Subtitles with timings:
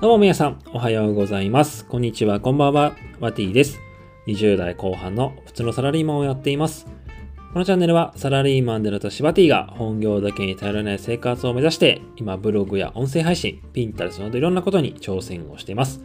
[0.00, 1.84] どうも皆さん、おはようございます。
[1.84, 2.96] こんにちは、こんばんは。
[3.20, 3.80] ワティです。
[4.28, 6.86] 20代後半の普通のサラリーマンをやっています。
[7.52, 16.00] このチャンネルはサラリーマンである私ワティが本業だけに頼らない生活を目指して、今ブログや音声配信、ピンタレスなどいろんなことに挑戦をしています。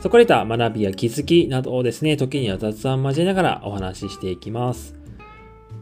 [0.00, 4.94] そこで得た学びや気づきなどをですね、時には雑談交えながらお話ししていきます。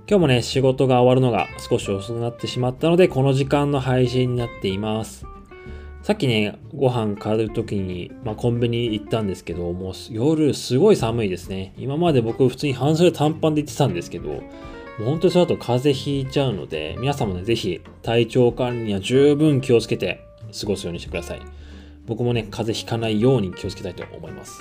[0.09, 5.25] 今日もね、仕事が終わるのが少し遅くなってしまったので、この時間の配信になっています。
[6.03, 11.75] さっきね、ご飯買う時に、まあ、コンビニ行ったんですけど、もう夜すごい寒いですね。
[11.79, 14.41] 今まで僕普通に半袖短パンで行ってたんですけど、も
[15.01, 20.25] う本当にその後風邪ひいちゃうので、皆さんもね、ぜひ体調管理には十分気をつけて
[20.61, 21.41] 過ごすようにしてください。
[22.07, 24.59] 僕もね、風邪ひかないように気をつけたいと思います。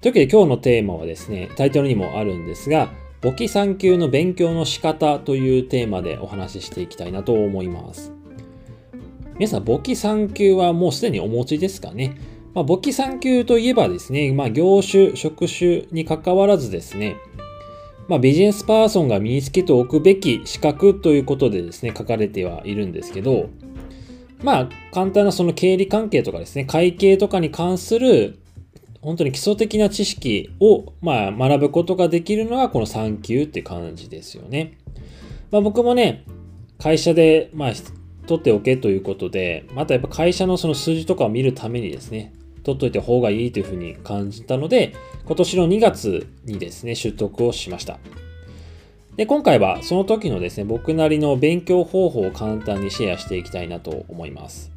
[0.00, 2.88] というわけで今日のテーマはですね、タイトルにもあるんですが、
[3.20, 8.17] 簿記3級の勉強の仕方というテーマでお話ししていきたいなと思います。
[9.38, 12.16] 皆さん、簿記3級はもうすでにお持ちですかね？
[12.54, 17.14] まあ、簿記3級といえばですね、まあ、業種、職種に関わらずですね、
[18.08, 23.48] まあ、ビジネスパーソンが身につけておくべき資格ということでですね、書かれてはいるんですけど、
[24.42, 28.40] まあ、簡単なその経理関係とかですね、会計とかに関する、
[29.02, 34.78] 本当に基礎的な知識を、まあ、学ぶことができるのがこの3級って感じですよね。
[35.52, 36.24] まあ、僕もね、
[36.78, 37.72] 会社で、まあ、
[38.28, 47.98] 取っておけということで、またやっぱ会社のその数字とかを見るためにですね、取っといた方がいいというふうに感じたので、今年の2月にですね、取得をしました。
[49.16, 54.70] で、今回はその時のですね、僕なりの勉強方法を簡単にシェアしていきたいなと思います。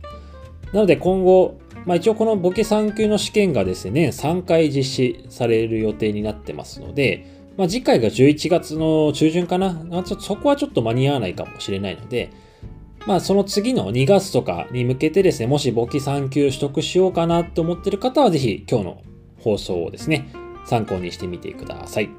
[0.73, 7.25] なので今後、まあ一応このボケ3級の試験がですね、年3回実施される予定になってますので、
[7.57, 9.85] まあ次回が11月の中旬かな。
[10.05, 12.29] そこはちょっと間に合わないかもしれないので、
[13.07, 19.01] まあその次の2月とかに向けてですね、もし簿記3級取得しようかなと思ってる方はぜひ今日の
[19.39, 20.31] 放送をですね、
[20.65, 22.09] 参考にしてみてください。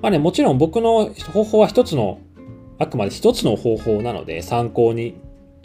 [0.00, 2.20] まあね、もちろん僕の方法は一つの、
[2.78, 5.14] あくまで一つの方法なので参考に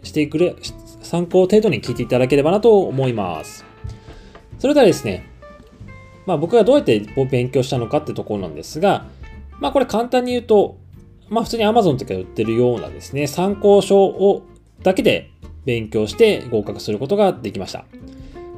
[0.04, 0.56] してくれ、
[1.02, 3.66] 参考程度に聞いていただければなと思います。
[4.60, 5.26] それではですね、
[6.28, 7.00] まあ僕がどうやって
[7.32, 9.06] 勉強したのかってところなんですが、
[9.60, 10.78] まあこれ簡単に言うと、
[11.30, 14.44] まあ普通に Amazon とか売ってるようなですね、参考書を
[14.84, 15.32] だけで
[15.66, 17.86] 勉強して合格することができました。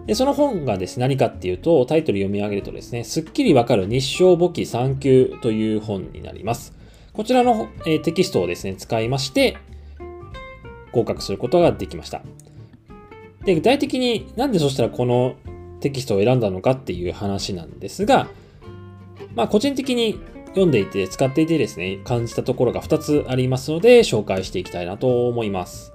[0.06, 6.74] で、その本がですね、何かっていうと、タイトル読み上げるとですね、すっきりわかる日照簿記3級という本になります。
[7.14, 9.58] こちらの、えー、テキストをですね、使いまして、
[10.92, 12.22] 合格することができました。
[13.46, 15.36] で、具体的になんでそしたらこの
[15.80, 18.28] テキストを選んだのかっていう話なんですが、
[19.36, 20.20] まあ個人的に
[20.50, 25.94] 読んでいて使っていてですね、感じたところが2つありますので、紹介していきたいなと思います。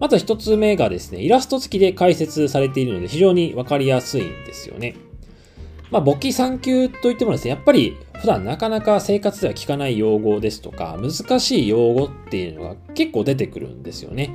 [0.00, 4.96] まず1つ目がですね、イラスト付きで解説されているので非常にわかりやすいんですよね。
[5.92, 14.34] まあ、簿記3級といってもですね、やっぱり普段なかなか生活では聞かない用語ですとか、難しい用語っていうのが結構出てくるんですよね。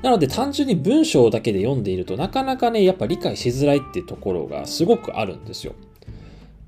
[0.00, 5.74] なので単純に文章だけで読んでいるとなかなかね、やっぱ理解しづらいっていうところがすごくあるんですよ。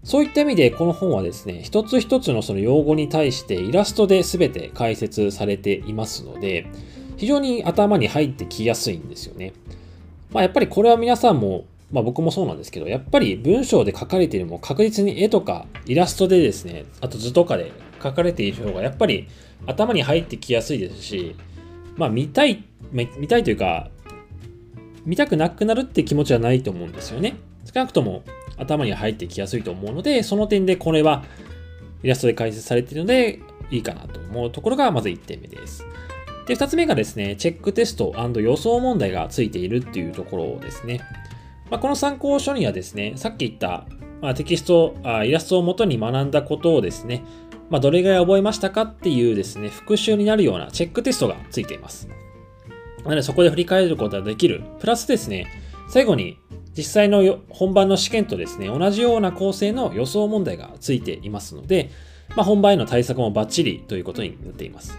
[0.04, 6.66] そういった意味でこの本はですね、一つ一つのその用語に対してイラストで全て解説されていますので、
[7.16, 9.54] 非常に頭に入ってきやすいんですよね。
[10.31, 17.72] まあやっぱりこれは皆さんも、まあ僕もそうなんですけど、やっぱり文章で書かれているも確実に絵とかイラストでですね、あと図とかで
[18.03, 19.26] 書かれている方がやっぱり
[19.66, 21.34] 頭に入ってきやすいですし、
[21.97, 23.88] まあ見たい、見たいというか、
[25.06, 27.36] 見たくなくなるって気持ちはないと思うんですよね。
[27.65, 28.22] 少なくとも
[28.56, 31.25] 頭に入ってきやすいと思うので、その点でこれは
[32.03, 35.84] イラストで解説されているのでいいかなと思うところがまず1点目です。
[36.47, 41.00] で、2つ目がですね、チェックテスト予想問題がついているっていうところですね。
[41.70, 43.87] まあ、この参考書にはですね、さっき言った、
[44.20, 47.25] まあ、テキストあ、イラストをもとに学んだことをですね、
[47.71, 52.09] まあ、どれぐらい覚えましたかっていうですね、復習になるようなチェックテストがついています。
[53.04, 54.62] なので、そこで振り返ることができる。
[54.80, 55.47] プラスですね、
[55.89, 56.39] 最後に
[56.76, 61.91] 実際の本番の試験とですね、同じような構成の予想問題がついていますので、
[62.36, 64.98] まあ、本番への対策もバッチリということになっています。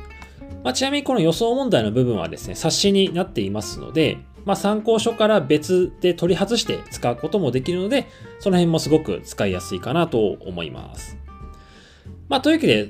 [0.64, 8.08] まあ、ちなみにこの予想問題の部分はですね、冊子になっていますので、まあ、参考書から別で取り外して使うこともできるので、
[8.40, 11.18] その辺もすごく使いやすいかなと思います。
[12.30, 12.90] まあ、というわけで、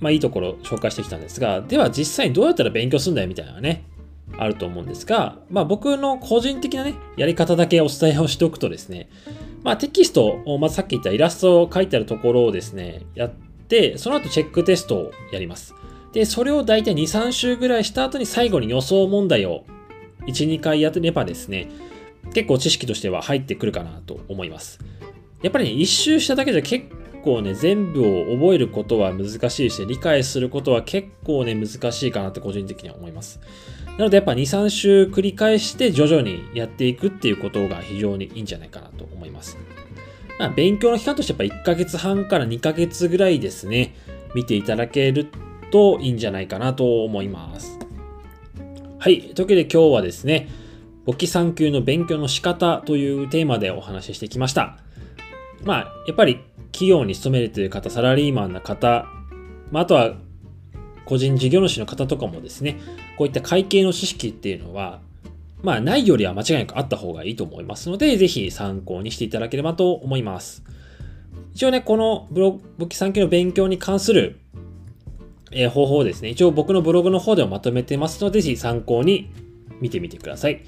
[0.00, 3.84] まあ、いいところ紹介してきたんですが、では実際にどうやったら勉強するんだよみたいなね、
[4.40, 9.10] あると思うんですが、まあ、僕の個人的なね、やり方だけお伝えをしておくとですね、
[9.62, 13.30] まあ、テキストを、まずさっき言ったイラストを書いてあるところをですね、やっ
[13.68, 15.74] て、その後チェックテストをやります。
[16.14, 19.64] で、それを大体2、3週ぐらいした後に最後に予想問題を
[20.26, 21.68] 1、2回やればですね、
[22.32, 24.80] 結構知識としては入ってくるかなと思います。
[25.42, 26.86] やっぱりね、一周しただけじゃ結
[27.22, 33.40] 構ね、全部を覚えることは難しいし、理解することは結構ね、難しいかなって個人的には思います。
[34.00, 39.58] なのでやっぱ2、3週繰り返して徐々にやっていくっていうことが非常にいいんじゃないかなと思います。
[40.38, 43.94] まあ、勉強の期間としてやっぱ1ヶ月半から2ヶ月ぐらいですね、
[44.34, 45.26] 見ていただける
[45.70, 47.78] といいんじゃないかなと思います。
[48.98, 49.20] はい。
[49.20, 50.48] というわけで今日はですね、
[51.04, 54.78] 簿記3級の勉強の仕方というテーマでお話ししてきました。
[55.62, 56.40] まあ、やっぱり
[56.72, 59.04] 企業に勤めるという方、サラリーマンの方、
[59.70, 60.14] まあ、あとは
[61.10, 62.78] 個人事業主の方とかもですね、
[63.18, 65.00] こういった会計の知識っていうのは、
[65.60, 70.62] まあ、ないよりは間違いなくあった方がいいと思いますので、ぜひ参考にしていただければと思います。
[71.52, 74.38] 一応ね、このブログ、簿記3級の勉強に関する、
[75.50, 79.32] え、方法をですね、一応僕のブログの方でもまとめてますので、ぜひ参考に
[79.80, 80.62] 見てみてください。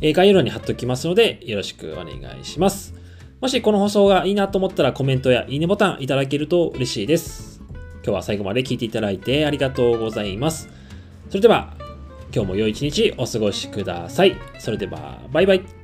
[0.00, 2.94] え、概要欄に貼っておきますので、よろしくお願いします。
[3.40, 7.51] もしこの放送がいいなと思ったらコメントやいいねボタンいただけると嬉しいです。
[8.04, 10.68] 今日は最後まで聞いていただいてありがとうございます。
[11.28, 11.74] それでは、
[12.34, 14.36] 今日も良い一日お過ごしください。
[14.58, 15.81] それでは、バイバイ。